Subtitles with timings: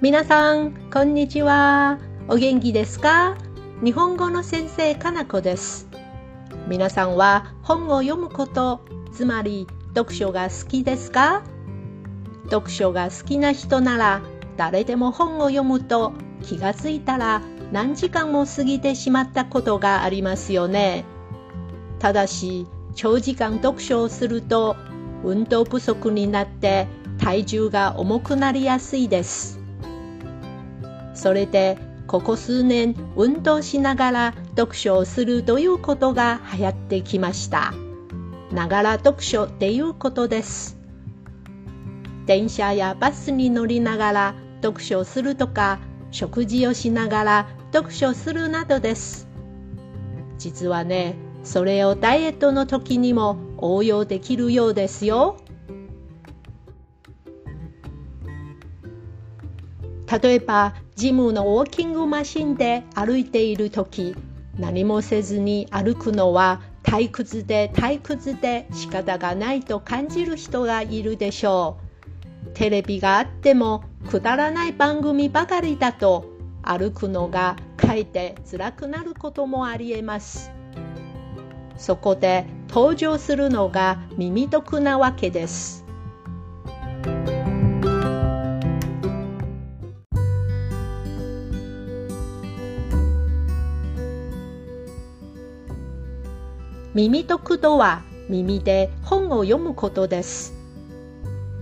[0.00, 1.98] 皆さん、こんにちは。
[2.28, 3.36] お元気ですか？
[3.82, 5.88] 日本語の先生、かなこです。
[6.68, 8.80] 皆さんは本を読むこと、
[9.12, 11.42] つまり読書が好きですか？
[12.44, 14.22] 読書が好きな人なら、
[14.56, 16.12] 誰でも本を読むと
[16.44, 21.04] 気がついたら何時間も過ぎてしまったことがありますよね。
[21.98, 24.76] ただし、長時間読書をすると
[25.24, 26.86] 運動不足になって
[27.18, 29.57] 体重が重くなりやすいです。
[31.18, 37.74] それでここ数年運動しながら読書をするということが流行ってきました。
[38.52, 40.78] ながら読書っていうことです。
[42.26, 45.80] 電車やバスに乗りながら読書するとか
[46.12, 49.26] 食事をしながら読書するなどです。
[50.38, 55.36] 実はね、それをダイエットの時にも応用できるようですよ。
[60.22, 64.16] 例えば、ジムのウォーキングマシンで歩いている時、
[64.58, 71.78] 何もせずに歩くのは退屈で退屈で仕方がないと感じる人がいるでしょ
[72.44, 72.48] う。
[72.52, 76.24] テレビがあってもくだらない番組ばかりだと
[76.62, 80.50] 歩くのがかえって辛くなることもありえます。
[81.76, 85.87] そこで登場するのが耳得なわけです。
[96.98, 100.52] 耳得とは耳で本を読むことです。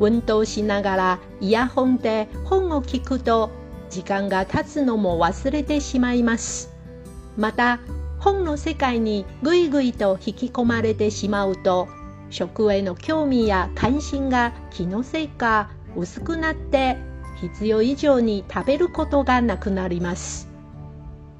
[0.00, 3.52] 運動しながらイヤホンで本を聞くと
[3.90, 6.72] 時間が経つのも忘れてしまいます。
[7.36, 7.78] また
[8.18, 11.86] 本の世界にぐいぐいと引き込まれてしまうと
[12.30, 16.96] 食への興味や関心が気のせいか薄くなって
[17.40, 20.48] 必要以上に食べることがなくなります。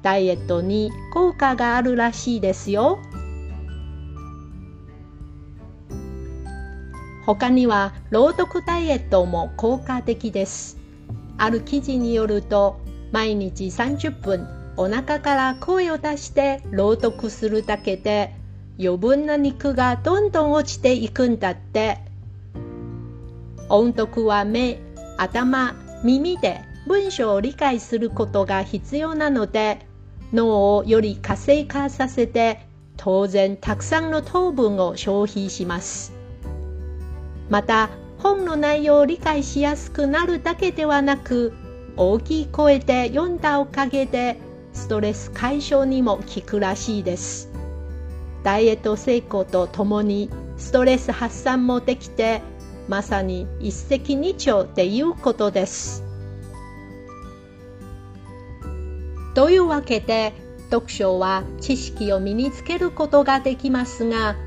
[0.01, 2.97] ダイエットに効果があるらしいですよ。
[7.35, 10.77] 他には朗読ダイエットも効果的です。
[11.37, 12.81] ある記事によると
[13.13, 18.35] 毎日30分お腹から声を出して朗読するだけで
[18.77, 21.99] 余分な肉がどんどん落ちていくんだって。
[23.69, 24.81] 音読は目、
[25.17, 29.79] 頭、耳で文章を理解することが必要なので
[30.33, 32.67] 脳をより活性化させて
[32.97, 36.20] 当然たくさんの糖分を消費します。
[37.51, 41.53] また本の内容を理解しやすくなるだけではなく
[41.97, 44.37] 大きい声で読んだおかげで
[44.71, 47.51] ストレス解消にも効くらしいです。
[48.43, 52.41] ダイエット成功とともにストレス発散もできて
[52.87, 56.05] まさに一石二鳥っていうことです。
[59.35, 60.33] というわけで
[60.69, 64.37] 読書は知識を身につけることができますが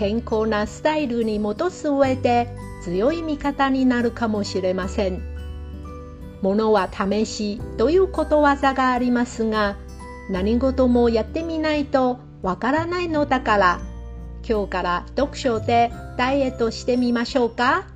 [0.00, 2.48] 健康なスタイルに戻す上で
[2.82, 5.20] 強い味方になるかもしれません。
[6.40, 9.76] ものは試しということわざがありますが
[10.30, 13.80] 何事もやってみないとわからないのだから
[14.48, 17.86] 今日から読書でダイエットしてみましょうか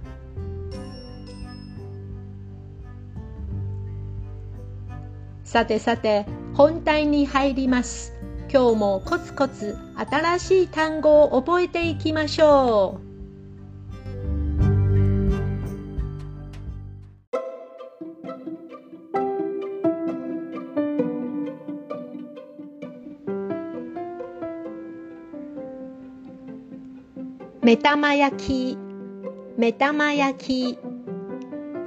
[5.43, 8.14] さてさて本題に入ります。
[8.55, 13.05] 今日もコツコツ新しい単語を覚えていきましょう。
[27.65, 28.79] 目玉焼き、
[29.59, 30.81] 目玉焼き、フ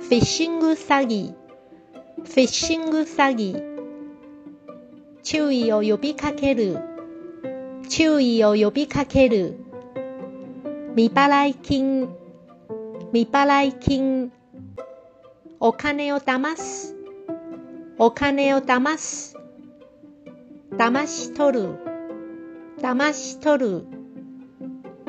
[0.10, 1.34] ィッシング詐欺、
[2.26, 3.77] フィッシング詐欺。
[5.30, 6.80] 注意を呼びかける。
[7.90, 9.58] 注意を呼びかける。
[10.96, 12.08] 未払い金。
[13.12, 14.32] 未払い金。
[15.60, 16.96] お金を騙す。
[17.98, 19.36] お金を騙す。
[20.72, 21.76] 騙し取る。
[22.80, 23.86] 騙し取る。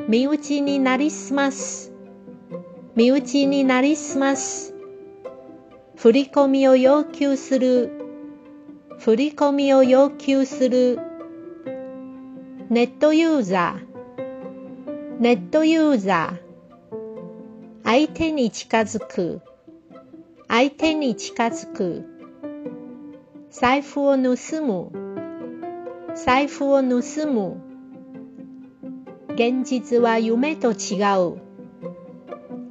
[0.08, 1.92] 身内になりすます。
[2.96, 4.74] 身内になりすます。
[5.94, 8.07] 振り込みを要求する。
[8.98, 10.98] 振り込みを要求する。
[12.68, 15.20] ネットユーザー。
[15.20, 17.84] ネットユーザー。
[17.84, 19.40] 相手に近づく。
[20.48, 22.04] 相手に近づく。
[23.50, 24.90] 財布を盗む。
[26.16, 27.60] 財布を盗む。
[29.34, 31.38] 現実は夢と違う。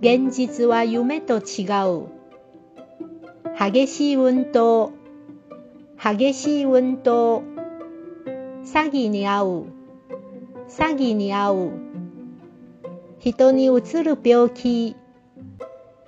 [0.02, 2.10] 現実は夢と違う。
[3.58, 4.97] 激しい運動。
[6.00, 7.40] 激しい運動。
[8.64, 9.66] 詐欺に遭う。
[10.70, 11.72] 詐欺に遭う。
[13.18, 14.96] 人にうつる病気。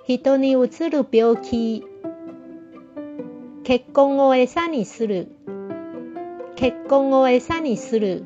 [0.04, 1.84] 人にうつる病気。
[3.64, 5.28] 結婚を餌にする。
[6.54, 8.24] 結婚を餌にする。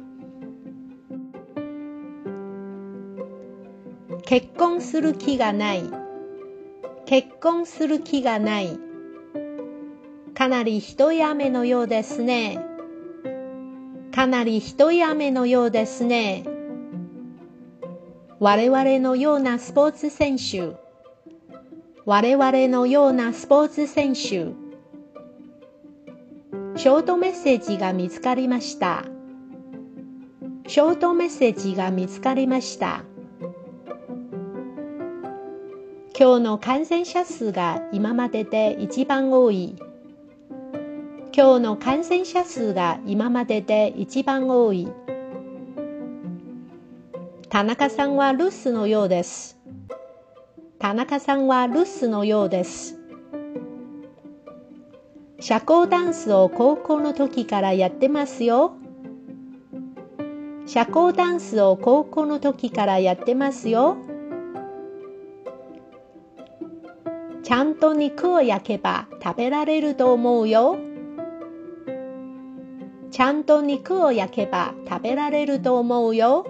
[4.26, 5.82] 結婚する気がない。
[7.06, 8.83] 結婚する気がない。
[10.44, 12.58] かなりひどい雨のようですね。
[14.14, 16.44] かなりひどい雨のようですね。
[18.40, 20.76] 我々のようなスポーツ選手
[22.04, 29.06] 我々のようなスポーツ選手ショートメッセージが見つかりました。
[30.66, 33.02] ショートメッセージが見つかりました。
[36.20, 39.74] 今日の感染者数が今までで一番多い。
[41.36, 44.86] 今日の感染者数が今までで一番多い。
[47.48, 49.58] 田中さんは留守のようです。
[50.78, 53.00] 田中さんは留守のようです。
[55.40, 58.76] 社交ダンスを高校の時からやってますよ。
[60.66, 63.96] 社交ダンスを高校の時からやってますよ。
[67.42, 70.78] ちゃんと肉を焼けば食べられると思うよ。
[73.14, 76.44] ちゃんと肉を焼けば食べられると思うよ。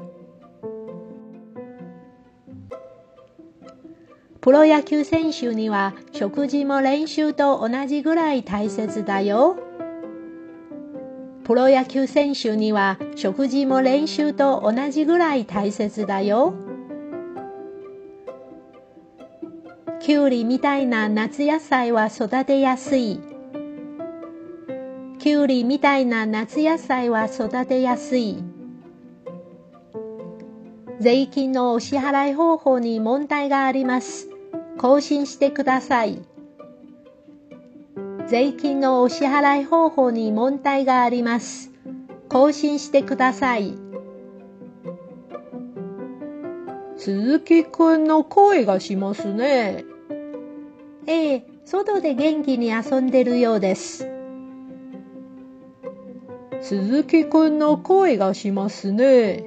[4.41, 9.59] プロ野球選手には食事も練習と同じぐらい大切だよ。
[11.45, 16.55] プロ野球選手には食事も練習と同じぐらい大切だよ。
[20.01, 23.34] きゅうりみたいな夏野菜は育てやすい。
[25.25, 28.45] きゅうりみたいな夏野菜は育てやすい。
[31.01, 34.29] 税金のお支払い方法に問題があります。
[34.77, 36.21] 更新してください。
[38.27, 41.71] 税金のお支払い方法に問題があります。
[42.29, 43.73] 更新してください。
[46.99, 49.87] 鈴木くんの声がしますね。
[51.07, 54.14] ええ、外で元気に遊んでるようです。
[56.67, 59.45] 鈴木くんの声がしますね。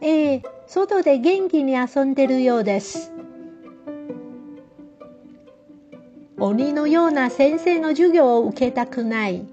[0.00, 3.12] ええ、外で元気に遊んでるようです。
[6.38, 9.44] 鬼のような先生の授業を受けたくない。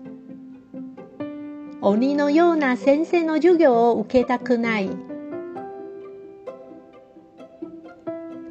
[1.81, 4.91] 鬼のような先生の授業を受けたくない。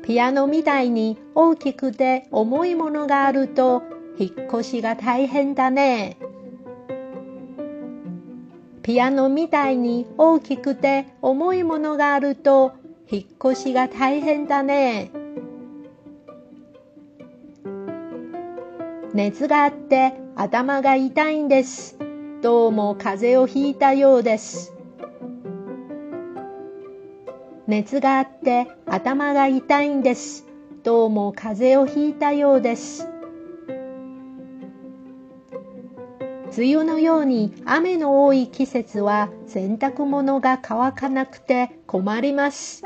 [0.02, 3.84] ピアノみたいに大きくて重いものがあると
[4.18, 6.16] 引っ越しが大変だね。
[8.90, 12.72] ピアノみたいに大きくて重いものがあると
[13.08, 15.12] 引っ越しが大変だね。
[19.14, 21.98] 熱があって頭が痛いんです。
[22.42, 24.74] どうも風邪をひいたようです。
[27.68, 30.48] 熱があって頭が痛いんです。
[30.82, 33.09] どうも風邪をひいたようです。
[36.56, 42.82] 梅雨のように雨の多い季節は洗濯物が乾かなくて困ります。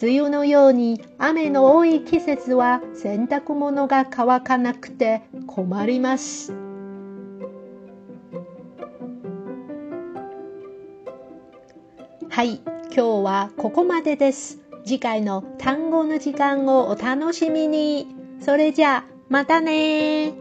[0.00, 6.52] 梅雨のように雨の多い季節は洗濯物が乾かなくて困ります。
[12.28, 14.60] はい、今日はここまでです。
[14.84, 18.06] 次回の単語の時間をお楽しみに。
[18.40, 20.37] それじゃあ、またね